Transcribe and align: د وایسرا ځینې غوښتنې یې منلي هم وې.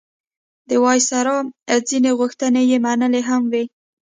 د 0.69 0.71
وایسرا 0.83 1.37
ځینې 1.89 2.11
غوښتنې 2.19 2.61
یې 2.71 2.77
منلي 2.85 3.21
هم 3.29 3.41
وې. 3.51 3.63